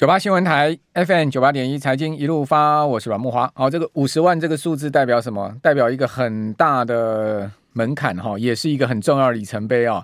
[0.00, 3.52] 九八新闻台 FM 九八点一财经一路发，我是阮木华。
[3.54, 5.54] 好，这个五十万这个数字代表什么？
[5.60, 10.02] 代表一个很大的门槛哈，也是一个很重要的里程碑啊。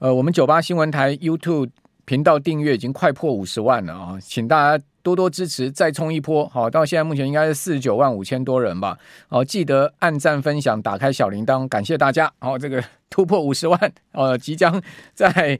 [0.00, 1.70] 呃，我们九八新闻台 YouTube
[2.04, 6.46] 频道订阅已经快破五十万了啊，请大家多多支持，再冲一波。
[6.46, 8.98] 好，到现在目前应该是四十九万五千多人吧。
[9.28, 12.30] 好，记得按赞、分享、打开小铃铛，感谢大家。
[12.40, 13.80] 好，这个突破五十万，
[14.12, 14.82] 呃，即将
[15.14, 15.58] 在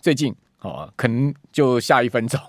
[0.00, 0.34] 最近。
[0.62, 2.40] 哦，可能就下一分钟，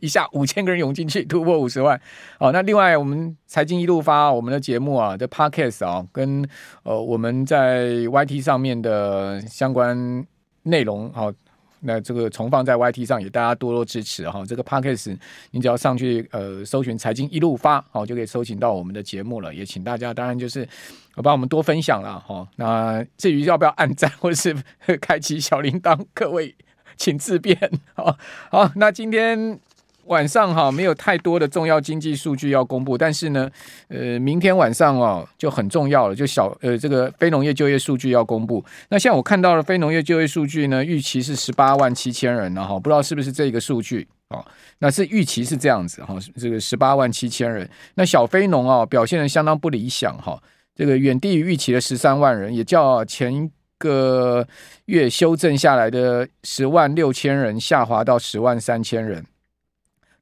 [0.00, 2.00] 一下五千个人涌进去，突破五十万。
[2.38, 6.46] 哦，那另外我们财经一路发我们的节目啊，这 Podcast 啊，跟
[6.84, 10.24] 呃我们在 YT 上面的相关
[10.64, 11.34] 内容，好、哦，
[11.80, 15.16] 那这个重放在 YT 上，也大家多多支持哈、这个 Podcast
[15.50, 19.52] 你只要上去呃搜寻财经一路发，好、哦，就可以搜寻到我们的节目了。
[19.52, 20.68] 也请大家，当然就是
[21.16, 24.54] 帮我们多分享了哈、那至于要不要按赞或者是
[24.98, 26.54] 开启小铃铛，各位。
[26.96, 27.58] 请自便。
[27.94, 28.16] 好，
[28.50, 29.58] 好，那今天
[30.04, 33.50] 晚上哈没有太多的重要经济数据要公布，但是呢，
[33.88, 38.64] 呃，明天晚上哦就很重要了，就小呃这个非农业就业数据要公布。
[38.88, 44.44] 那像我看到的非农业就业数据呢，预期是十八万七千人了哈，不知道是不是这个数据哦？
[44.78, 47.68] 那是预期是这样子哈，这个十八万七千人。
[47.94, 50.40] 那小非农啊表现的相当不理想哈，
[50.74, 53.50] 这个远低于预期的十三万人，也较前。
[53.78, 54.46] 个
[54.86, 59.24] 月修正下来的十万六千人下滑到十万三千人。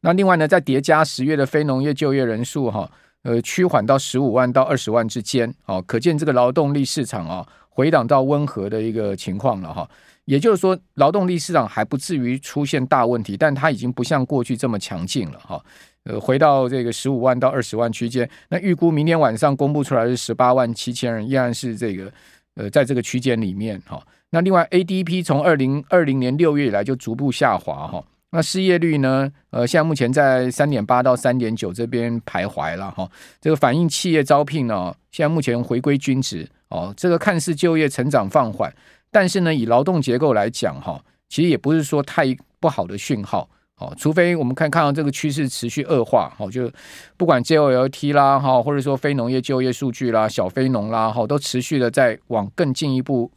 [0.00, 2.90] 那另外呢，再叠加十月的非农业就业人数哈，
[3.22, 9.88] 呃，趋缓到十五万到二十万之间，哦，可见这个劳动力市场啊回档到温和的一个情况了哈。
[10.26, 15.64] 也就是说，劳动力市场还不至于出现大问题，但它已经不像过去这么强劲了哈。
[16.04, 18.28] 呃，回到这个十五万到二十万区间。
[18.48, 22.12] 那预估明天晚上公布出来是十八万七千人，依然是这个。
[22.54, 33.10] 呃，在这个区间里面哈，那另外 ADP 从二零二零年六月以来就逐步下滑哈，那失业率呢，呃，现在目前在三点八到三点九这边徘徊了哈，
[33.40, 38.72] 这个反映企业招聘呢，现在目前回归均值哦，这个看似就业成长放缓，
[39.10, 42.24] 但是呢，以劳动结构来讲哈，其实也不是说太
[42.60, 43.48] 不好的讯号。
[43.78, 46.70] 哦，除非我们看看到这个趋势持续恶化，哦，就
[47.16, 53.28] 不管 JOLT 啦，哈，或者说非农业就业数据啦，小非农啦，哈，都持续的在往更进一步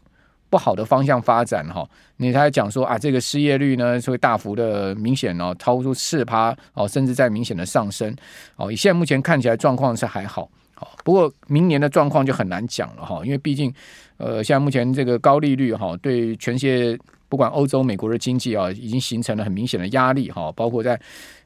[0.51, 1.83] 不好的方向发展，哈，
[2.17, 8.15] 你才讲说啊，这个失业率呢是会大幅的明显哦，超出四趴哦，甚至在明显的上升，
[8.57, 13.73] 哦，以现在目前看起来状况是还好，好，不过明年的状况就很难讲了，哈，因为毕竟，
[14.17, 16.99] 呃，现在目前这个高利率，哈，对全世界。
[17.29, 20.99] 不管欧洲、美国的经济啊，已经形成了很明显的压力哈，包括在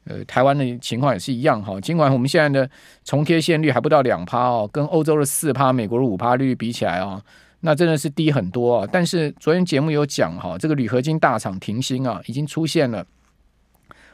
[0.04, 1.80] 呃台湾的情况也是一样哈。
[1.80, 2.70] 尽管我们现在的
[3.04, 7.20] 重贴现率还不到两趴哦，跟欧洲的四趴、美国的五趴率比起来啊，
[7.60, 8.88] 那真的是低很多啊。
[8.92, 13.04] 但是昨天节目有讲哈，这个铝合金大厂停薪啊，已经出现了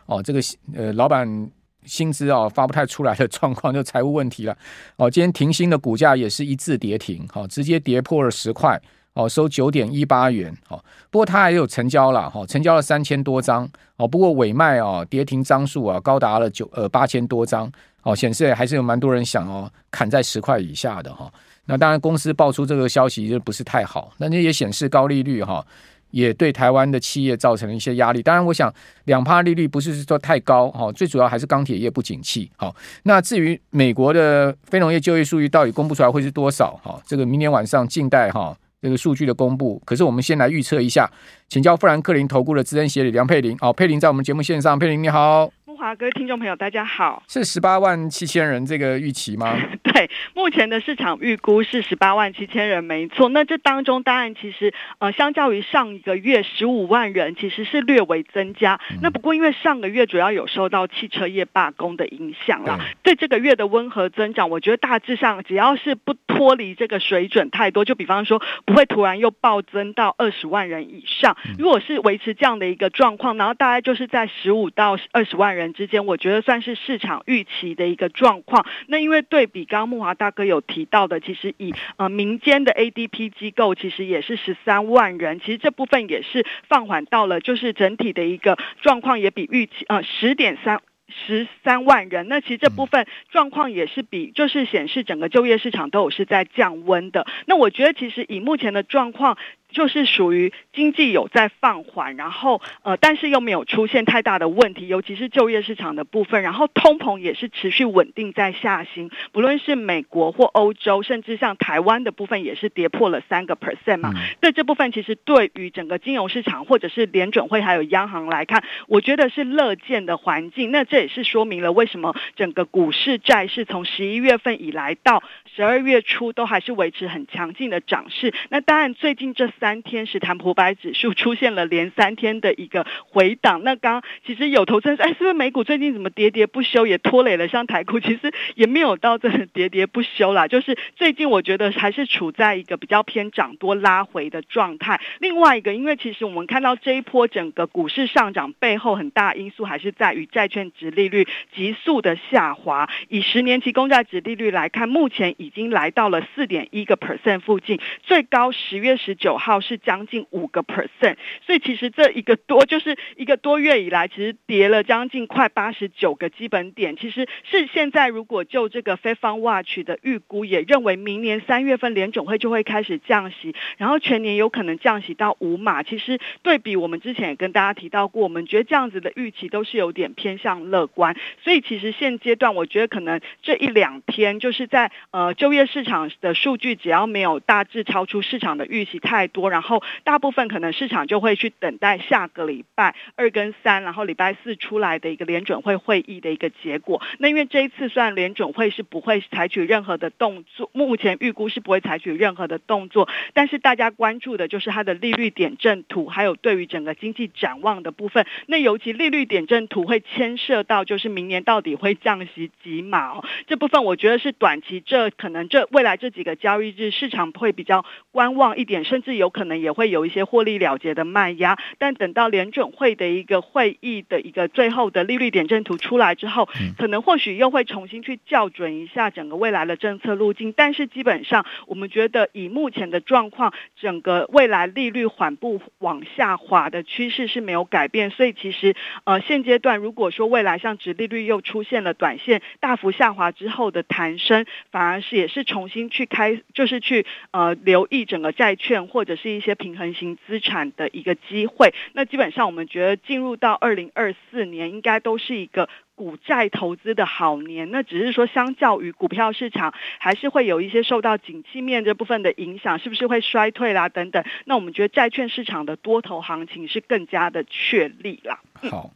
[0.06, 0.40] 哦，这个
[0.74, 1.50] 呃老板
[1.84, 4.56] 薪资啊发不太出来的状况，就财务问题了
[4.96, 5.10] 哦。
[5.10, 8.80] 今天停薪的股价也是一字跌停，哈，直接跌破了十块。
[9.18, 10.78] 哦，收九点一八元，哦，
[11.10, 17.68] 不过它也有成交了，哈，成交了三千多张，哦，不过尾卖哦，跌停张数啊，高达了九呃八千多张，
[18.04, 21.28] 哦，显示还是有蛮多人想哦，砍在十块以下的哈。
[21.64, 25.66] 那当然，公司爆出这个消息就不是太好，那这也显示高利率哈，
[26.12, 28.22] 也对台湾的企业造成了一些压力。
[28.22, 28.72] 当然，我想
[29.06, 32.48] 两趴利率不是说太高，哈，最主要还是钢铁业不景气。
[32.56, 36.78] 好，那至于美国的非农业就业数据到底公布出来会是多少？
[36.84, 38.56] 哈，这个明年晚上静待哈。
[38.80, 41.10] 这个数据的公布，可是我们先来预测一下，
[41.48, 43.56] 请教富兰克林投顾的资深协理梁佩玲。
[43.58, 45.50] 好，佩玲在我们节目线上，佩玲你好。
[45.78, 47.22] 华哥，听众朋友，大家好。
[47.28, 49.56] 是十八万七千人这个预期吗？
[49.94, 53.28] 对，目前的市场预估是十八万七千人，没错。
[53.30, 58.78] 那这当中当然其实呃，相较于上一个月十五万人，其实是略微增加。
[58.90, 71.36] 嗯、那不过因为上个月主要有受到汽车业罢工的影响啦，对这个月的温和增长，我觉得大致上只要是不脱离这个水准太多，就比方说不会突然又暴增到二十万人以上。
[71.58, 75.68] 如果是维持这样的一个状况，然后大概就是在十五到二十万人。
[75.78, 78.66] 之间，我觉得算是市场预期的一个状况。
[78.88, 90.80] 那因为对比刚刚慕华大哥有提到的，其实以呃民间的 ADP 机构，其实也是十三万人，其实这部分也是放缓到了，就是整体的一个状况也比预期呃十点三。
[91.10, 97.26] 十三万人，那其实这部分状况也是比，就是显示整个就业市场都有是在降温的。
[97.46, 99.38] 那我觉得其实以目前的状况，
[99.70, 114.14] 就是属于经济有在放缓，然后呃，但是又没有出现太大的问题，尤其是就业市场的部分，然后通膨也是持续稳定在下行，不论是美国或欧洲，甚至像台湾的部分也是跌破了三个 percent 嘛。
[114.40, 120.70] 对这部分，其实对于整个金融市场或者是联准会还有央行来看，我觉得是乐见的环境。
[120.70, 125.22] 那这也是说明了为什么整个股市债市从十一月份以来到
[125.54, 128.32] 十二月初都还是维持很强劲的涨势。
[128.48, 133.62] 那当然，最近这三天是谈普百指数出现了连三天的一个回档。
[133.64, 138.00] 那刚其实有投资人说，哎，是不是美股最近怎么跌跌不休，也拖累了像台股？
[138.00, 145.00] 其实也没有到这跌跌不休啦，就是最近我觉得还是处在一个比较偏涨多拉回的状态。
[145.20, 152.88] 另外一个，因为其实我们看到这一波整个股市上涨背后很大因素还是在于债券殖利率急速的下滑。
[153.08, 166.96] 以十年期公债殖利率来看，目前已经来到了四点一个 percent 附近，最高十月十九号是将近五个 percent，所以其实这一个多就是一个多月以来，其实跌了将近快八十九个基本点。
[166.96, 175.82] 其实是现在如果就这个 f e f u n Watch 的预估，也认为明年三月份联总会就会开始降息，然后全年有可能降息到五码。
[175.82, 181.16] 其实对比我们之前也跟大家提到过，我们觉得这样子的预期都是有点偏向乐观。
[181.42, 197.00] 所以其实现阶段我觉得可能这一两天就是在呃就业市场的数据只要没有大致超出市场的预期太多，多然后大部分可能市场就会去等待下个礼拜二跟三，然后礼拜四出来的一个联准会会议的一个结果。
[197.18, 208.26] 那因为这一次虽然联准会是不会采取任何的动作，目前预估是不会采取任何的动作，但是大家关注的就是它的利率点阵图，还有对于整个经济展望的部分。
[208.46, 221.58] 那尤其利率点阵图会牵涉到就是明年到底会降息几码，这部分我觉得是短期这可能这未来这几个交易日市场会比较观望一点，甚至有可能也会有一些获利了结的卖压。
[221.78, 230.52] 但等到联准会的一个会议的一个最后的利率点阵图出来之后，可能或许又会重新去校准一下整个未来的政策路径。
[230.56, 238.10] 但是基本上，我们觉得以目前的状况，整个未来利率缓步往下滑的趋势是没有改变。
[238.10, 238.74] 所以其实
[239.04, 251.74] 呃现阶段如果说未来像殖利率又出现了短线大幅下滑之后的弹升，反而是也是重新去开，就是去呃留意整个债券或者是一些平衡型资产的一个机会。
[251.92, 257.70] 那基本上我们觉得进入到二零二四年，应该都是一个股债投资的好年。
[257.70, 264.24] 那只是说，相较于股票市场，还是会有一些受到景气面这部分的影响，是不是会衰退啦等等。
[264.44, 268.40] 那我们觉得债券市场的多头行情是更加的确立啦。
[268.70, 268.90] 好，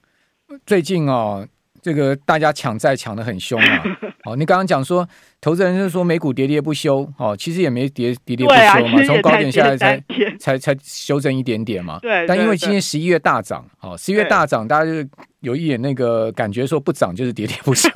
[0.65, 1.49] 最近哦。
[1.83, 3.83] 这个大家抢债抢的很凶啊！
[4.25, 5.07] 哦，你刚刚讲说，
[5.41, 10.01] 投资人是说美股跌跌不休，哦，其实也没跌跌跌不休嘛，从、啊、高点下来才
[10.39, 11.99] 才才修正一点点嘛。
[12.01, 12.25] 对。
[12.29, 15.09] 但因为今天十一月大涨，哦，十一月大涨，大家就
[15.41, 17.91] 有一点那个感觉，说不涨就是跌跌不休。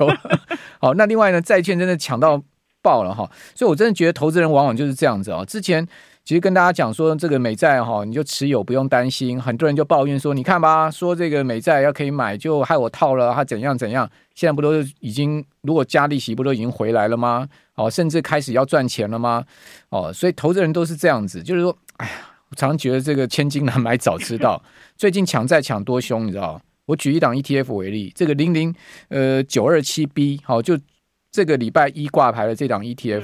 [0.79, 2.43] 好， 那另外呢，债券真的抢到
[2.81, 5.45] 爆了哈、哦，所以我真的觉得投资人往往就是这样子啊、哦。
[5.45, 5.87] 之前。
[6.27, 9.41] 其实跟大家讲说，这个美债哈，你就持有不用担心。
[9.41, 14.05] 很多人就抱怨说，你看吧，说这个美债要可以买，就害我套了，他怎样怎样。
[14.35, 17.47] 现在不都已经，如果加利息，不都已经回来了吗？
[17.75, 19.45] 哦，甚至开始要赚钱了吗？
[19.87, 22.13] 哦，所以投资人都是这样子，就是说，哎呀，
[22.49, 24.61] 我常常觉得这个千金难买早知道。
[24.97, 26.61] 最近抢债抢多凶，你知道？
[26.87, 28.75] 我举一档 ETF 为例，这个零零
[29.07, 30.77] 呃九二七 B，好，就
[31.31, 33.23] 这个礼拜一挂牌的这档 ETF。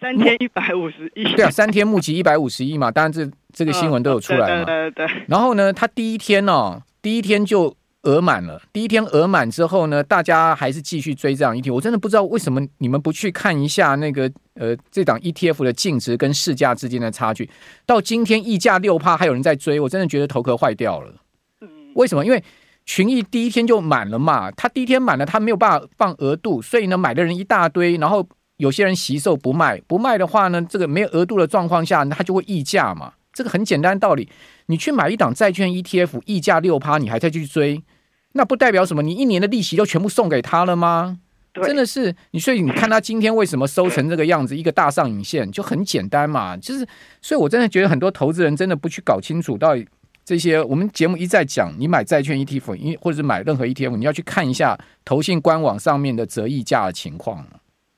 [0.00, 4.64] 三天一百五十亿，对啊，三天募集一百五十亿嘛，当然这这个新闻都有出来嘛。
[4.64, 5.24] 对对对。
[5.28, 8.62] 然后呢，他第一天哦，第一天就额满了。
[8.72, 11.74] 第一天额满之后呢，大家还是继续追这样 ETF。
[11.74, 17.50] 我真的不知道为什么你们不去看一下那个呃这档 ETF 的净值跟市价之间的差距。
[17.84, 21.12] 到今天溢价六趴，还有人在追，我真的觉得头壳坏掉了。
[21.94, 22.24] 为什么？
[22.24, 22.42] 因为
[22.86, 28.26] 群益第一天就满了嘛，他第一天满了，他没有办法放额度，所以呢买的人一大堆，然后。
[28.60, 33.14] 有些人惜售不卖，不卖的话呢，这个没有额度的状况下，它就会溢价嘛。
[33.32, 34.28] 这个很简单道理，
[34.66, 37.82] 你去买一档债券 ETF，溢价六趴，你还在去追，
[38.32, 39.02] 那不代表什么？
[39.02, 41.18] 你一年的利息都全部送给他了吗？
[41.64, 46.54] 真的是你，所以你看他今天为什么收成这个样子，一个大上影线就很简单嘛。
[46.56, 46.86] 就是，
[47.22, 49.86] 所以我真的觉得很多投资人真的不去搞清楚到底
[50.24, 50.62] 这些。
[50.62, 57.46] 我们节目一再讲，你买债券 ETF，或者是买任何 ETF，你要去看一下投信官网上面的折溢价的情况。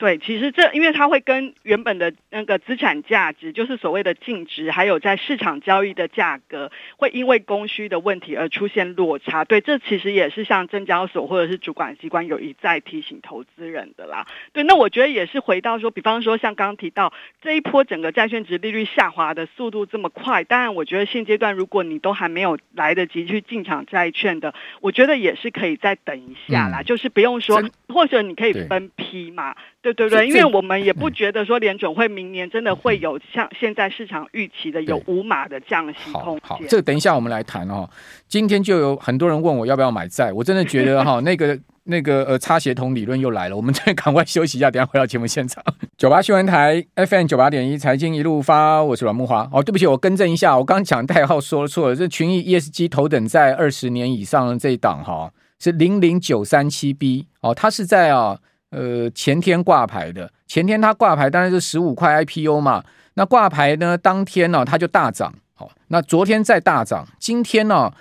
[0.03, 9.45] 对，其实这因为它会跟原本的那个资产价值，就是所谓的净值，还有在市场交易的价格，会因为供需的问题而出现落差。
[9.45, 14.27] 对，这其实也是像证交所或者是主管机关有一再提醒投资人的啦。
[14.53, 29.55] 对，那我觉得也是回到说，比方说像刚刚提到这一波整个债券值利率下滑的速度这么快，当然我觉得现阶段如果你都还没有来得及去进场债券的，我觉得也是可以再等一下啦，嗯、就是不用说，或者你可以分批嘛。
[29.81, 36.41] 对对对，因为我们也不觉得说联准会明年真的会有像现在市场预期的有五码的降息空间。
[36.43, 37.89] 好，好，这个等一下我们来谈哦。
[38.29, 43.57] 今天就有很多人问我要不要买债，我真的觉得哈， 那个那个呃擦鞋童理论又来了。
[43.57, 45.63] 我们再赶快休息一下，等下回到节目现场。
[45.99, 49.49] 九八新闻台 FM 九八点一财经一路发，我是阮木华。
[49.53, 58.39] 哦，对不起，我更正一下，我刚刚讲代号说错了，这群益 ESG 头等在二十年以上的这一档哈是零零九三七 B 哦，它是在啊。
[58.73, 62.83] 呃，前天挂牌的，前天它挂牌当然是十五块 IPO 嘛。
[63.15, 65.33] 那挂牌呢，当天呢、它就大涨。
[65.53, 67.93] 好，那昨天再大涨，今天呢、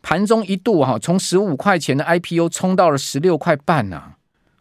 [0.00, 4.12] 盘中一度哈，从十五块钱的 IPO 冲到了十六块半呐，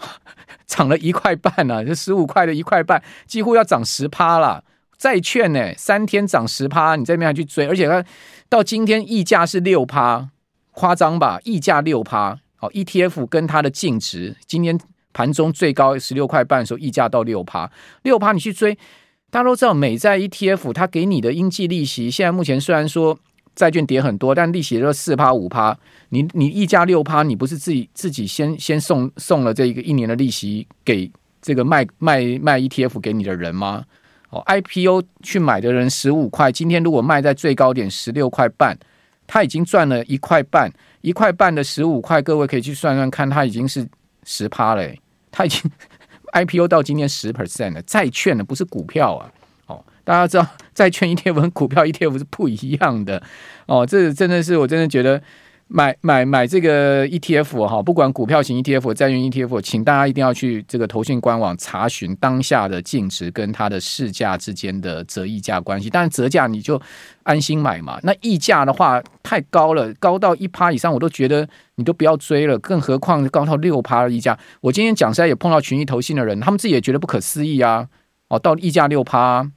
[0.65, 4.63] 涨了一块半呐，这十五块的一块半，几乎要涨十趴了。
[4.97, 8.03] 债券呢，三天涨十趴，你这边还去追，而且它
[8.49, 10.29] 到今天溢价是六趴，
[10.71, 11.39] 夸张吧？
[11.43, 14.79] 溢价六趴，好，ETF 跟它的净值今天。
[15.12, 17.70] 盘中最高十六块半的时候，溢价到六趴，
[18.04, 18.74] 六趴你去追，
[19.32, 23.18] 大家都知道美债 ETF 它给你的应计利息，现在目前虽然说
[23.56, 25.78] 债券跌很多，但利息都四趴五趴，
[26.10, 31.12] 你你溢价六趴，你不是自己自己先先送送了这一个一年的利息给
[31.42, 33.84] 这个卖卖卖 ETF 给你的人吗？
[34.30, 38.78] 哦，IPO 去买的人十五块，今天如果卖在最高点十六块半，
[39.25, 43.88] 他已经赚了一块半，一块半的十五块，各位可以去算算看，他已经是。
[44.29, 45.59] 十趴嘞，他已经
[46.33, 49.31] IPO 到今天十 percent 了，债券呢不是股票啊，
[49.65, 50.45] 哦，大家知道
[50.75, 53.24] 债券 ETF 跟股票 ETF 是不一样的
[53.65, 55.19] 哦，这真的是我真的觉得。
[55.71, 65.88] 买买买这个 ETF 哈，不管股票型 ETF、债券 ETF，请大家一定要去这个投信官网查询当下的净值跟它的市价之间的折溢价关系。
[65.88, 66.81] 当然折价你就
[67.21, 67.99] 安心买嘛。
[68.01, 74.35] 那溢价的话太高了，高到一趴以上我都觉得你都不要追了，更何况高到六趴的溢价。
[74.61, 77.88] 我今天讲实在也碰到群益投信的人，他们自己也觉得不可思议啊。
[78.29, 79.51] 哦，到溢价六趴。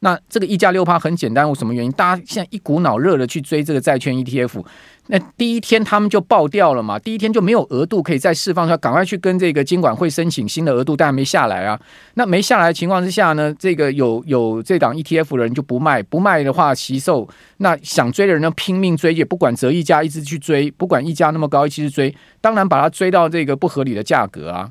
[0.00, 1.92] 那这个溢价六趴很简单，为什么原因？
[1.92, 4.64] 大家现在一股脑热的去追这个债券 ETF，
[5.08, 11.78] 那第一天他们就爆掉了嘛，第一天就没有额度可以再释放出来，赶快去跟这个金管会申请新的额度，但还没下来啊。
[12.14, 24.70] 那没下来的情况之下呢，这个有有这档 ETF 的人就不卖，不卖的话惜售，那想追的人呢拼命追，也不管折溢价一直去追，不管溢价那么高一直追，当然把它追到这个不合理的价格啊。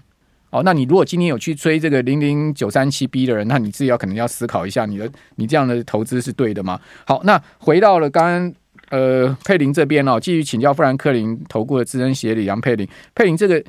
[0.52, 6.80] 哦，那你如果今天有去追这个零零九三七 B 的人，那你自己要可能要思考一下，你的你这样的投资是对的吗？
[7.06, 8.54] 好，那回到了刚刚
[8.90, 13.64] 呃佩林这边哦，继续请教富兰克林投顾的资深协理杨佩林，佩林这个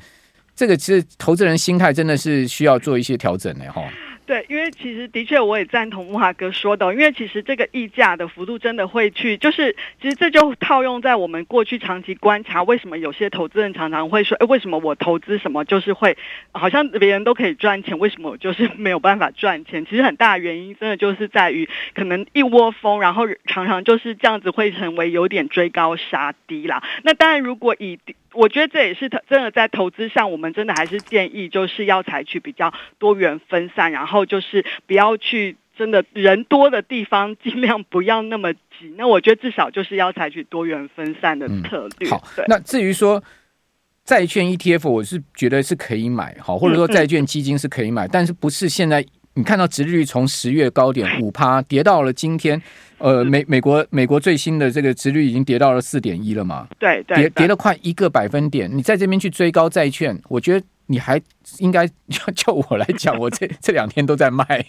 [0.55, 3.81] 这个其实投资人心态真的是需要做一些调整的哈。
[4.27, 16.17] 对，因为其实的确我也赞同慕华哥说的，因为其实这个溢价的幅度真的会去，就是其实这就套用在我们过去长期观察，为什么有些投资人常常会说，哎，为什么我投资什么就是会
[16.51, 19.85] 好像别人都可以赚钱，为什么我就是 没有办法赚钱？
[19.85, 26.83] 其实很大的原因真的就是在于可能一窝蜂，然后常常就是这样子会成为有点追高杀低啦。
[27.03, 27.97] 那当然，如果以
[28.37, 38.93] 我觉得这也是真的在投资上，我们真的还是建议就是要采取比较多元分散，然后就是不要去真的人多的地方尽量不要那么挤。
[38.97, 42.09] 那我觉得至少就是要采取多元分散的策略。
[42.09, 43.23] 嗯、好，那至于说
[44.05, 49.05] 债券 ETF，我是觉得是可以买，好，或者说债券基金是可以买，嗯、但是不是现在。
[49.37, 52.59] 你看到殖利率从十月高点五趴跌到了今天，
[52.97, 56.67] 呃，美美国美国最新的这个殖利率已经跌到了四点一了嘛？
[56.79, 58.67] 对对，跌跌了快一个百分点。
[58.75, 61.21] 你在这边去追高债券，我觉得你还
[61.59, 64.43] 应该就就我来讲，我这 这两天都在卖，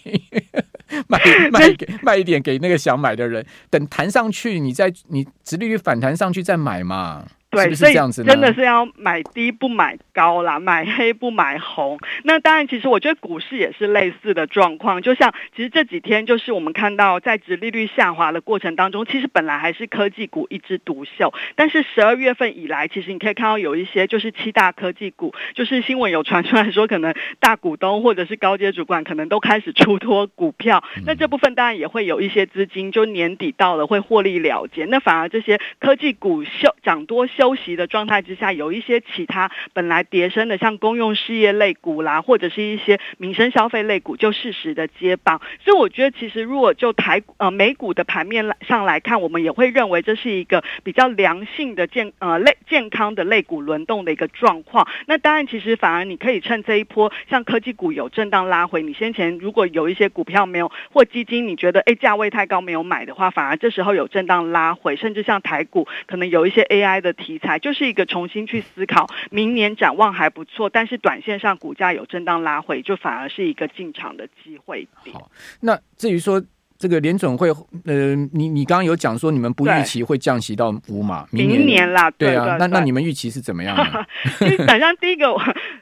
[1.09, 7.25] 卖 卖给卖一点给那个想买的人，等弹上去，你再你殖利率反弹上去再买嘛。
[7.51, 11.97] 对，所以真的是要买低不买高啦，买黑不买红。
[12.23, 15.01] 那当然，其实我觉得股市也是类似的状况。
[15.01, 21.33] 就像其实这几天，就是我们看到在殖利率下滑的过程当中，其实本来还是科技股一枝独秀。
[21.55, 30.83] 但是十二月份以来，其实你可以看到有一些就是七大科技股，就是新闻有传出来说，可能大股东或者是高阶主管可能都开始出脱股票。
[31.03, 34.85] 那这部分当然也会有一些资金，就年底到了会获利了结。
[34.85, 37.27] 那反而这些科技股秀涨多。
[37.39, 45.39] 休息的状态之下，有一些其他本来跌深的，像公用事业类股啦，或者是一些民生消费类股，就适时的接棒。
[45.63, 54.85] 所以我觉得，其实如果就台呃美股的盘面上来看，我们也会认为这是一个比较良性的健呃类健康的类股轮动的一个状况。
[55.05, 75.13] 那当然，其实反而你可以趁这一波像科技股有震荡拉回，你先前如果有一些股票没有或基金，你觉得诶价位太高没有买的话，反而这时候有震荡拉回，甚至像台股可能有一些 AI 的材，就是一个重新去思考，明年展望还不错，但是短线上股价有震荡拉回，就反而是一个进场的机会点。
[75.13, 76.41] 好，那至于说。
[76.81, 77.49] 这个联准会，
[77.83, 84.05] 呃，你你刚刚有讲说你们不预期会降息到五码，明年，啦，对啊，对对对，那那你们预期是怎么样呢？
[84.39, 85.25] 基本上第一个。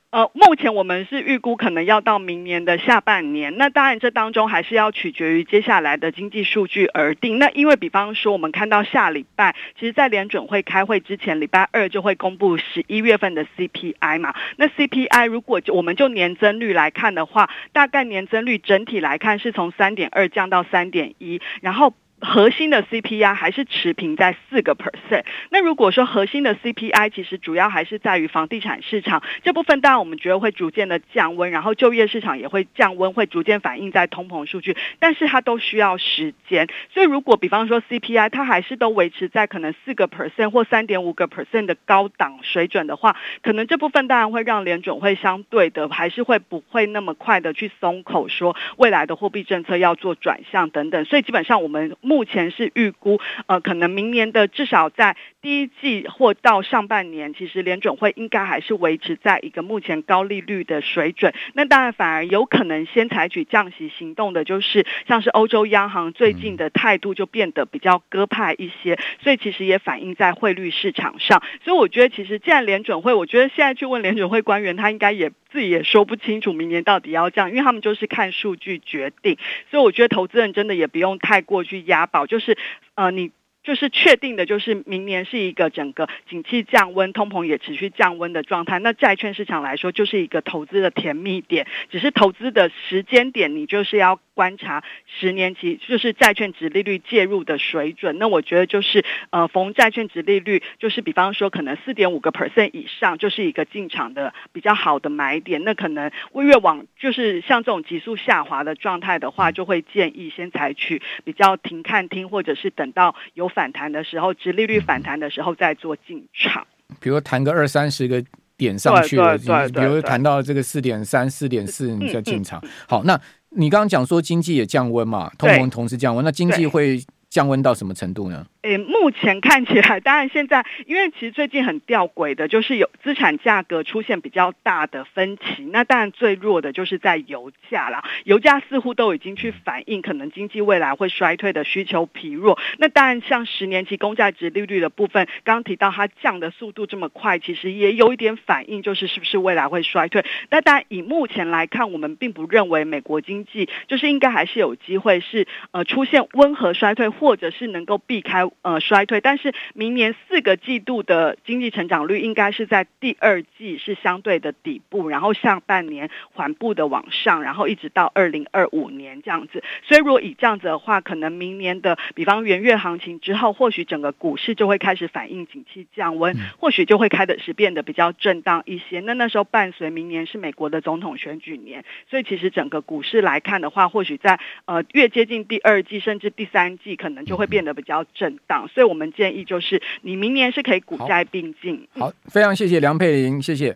[0.09, 3.57] 呃，目前我们是预估可能要到明年的下半年。
[3.57, 7.39] 那当然，这当中还是要取决于接下来的经济数据而定。
[7.39, 14.33] 那因为比方说，我们看到下礼拜，其实在联准会开会之前，礼拜二就会公布十一月份的 CPI 嘛。
[14.55, 21.93] 那 CPI 如果就我们就年增率来看的话，大概年增率整体来看是从三点二降到三点一，然后。
[22.19, 25.23] 核心的 CPI 还是持平在四个 percent。
[25.51, 36.67] 那如果说核心的 CPI 其实主要还是在于房地产市场这部分，当然我们觉得会逐渐的降温，然后就业市场也会降温，会逐渐反映在通膨数据，但是它都需要时间。
[36.91, 51.05] 所以如果比方说 CPI 它还是都维持在可能四个 percent 或三点五个 percent 的高档水准的话，可能这部分当然会让联准会相对的还是会不会那么快的去松口说未来的货币政策要做转向等等。
[51.05, 51.95] 所以基本上我们。
[52.07, 61.33] 目前是预估，呃，可能明年的至少在第一季或到上半年，其实联准会应该还是维持在一个目前高利率的水准。
[61.53, 71.43] 那当然，反而有可能先采取降息行动的，就是像是欧洲央行最近的态度就变得比较鸽派一些，所以其实也反映在汇率市场上。
[71.65, 75.29] 所以我觉得，其实既然联准会，我觉得现在去问联准会官员，他应该也。
[75.49, 79.37] 自己也说不清楚明年到底要降，因为他们就是看数据决定，
[79.71, 82.57] 所以我觉得投资人真的也不用太过去压押宝，就是
[82.95, 83.31] 呃你。
[83.67, 88.79] 就是确定的，就是明年是一个整个景气降温、通膨也持续降温的状态。
[88.79, 91.67] 那债券市场来说，就是一个投资的甜蜜点。
[91.91, 94.85] 只是投资的时间点，你就是要观察
[95.19, 98.17] 十年期，就是债券殖利率介入的水准。
[98.19, 105.65] 那我觉得就是呃，逢债券殖利率，就是比方说可能四点五个 percent 以上，就是一个进场的比较好的买点。
[105.65, 113.51] 那可能越往就是像这种急速下滑的状态的话，就会建议先采取比较停看听，或者是等到有。
[113.57, 116.67] 反弹的时候，殖利率反弹的时候再做进场。
[116.99, 118.23] 比如谈个二三十个
[118.55, 119.35] 点上去了，
[119.69, 122.63] 比如谈到这个四点三、四点四，你再进场。
[122.87, 127.03] 好，那你刚刚讲说经济也降温嘛，通膨同时降温，那经济会
[127.37, 128.47] 降温到什么程度呢？
[128.63, 135.63] 诶，目前看起来，当然现在，因为其实最近很吊诡的，就是有资产价格出现比较大的分歧。
[135.71, 142.57] 那当然最弱的就是在油价啦，油价似乎都已经去反映可能经济未来会衰退的需求疲弱。
[142.79, 150.25] 那当然，像十年期公债值利率的部分，刚刚提到它降的速度这么快，其实也有一点反应，就是是不是未来会衰退。
[150.49, 158.37] 那当然，以目前来看，我们并不认为美国经济就是应该还是有机会是呃出现温和衰退，或者是能够避开。
[158.61, 169.63] 呃，衰退，但是明年四个季度的经济成长率应该是在第二季是相对的底部，然后上半年缓步的往上，然后一直到二零二五年这样子。
[169.83, 178.99] 所以如果以这样子的话，可能明年的比方元月行情之后，或许整个股市就会开始反映景气降温，或许就会开的是变得比较震荡一些。
[179.01, 188.67] 那那时候伴随明年是美国的总统选举年，所以其实整个股市来看的话，或许在呃越接近第二季甚至第三季，可能就会变得比较震荡。
[188.67, 191.87] 所以，我们建议就是，你明年是可以股债并进。
[191.97, 193.75] 好，非常谢谢梁佩玲，谢谢。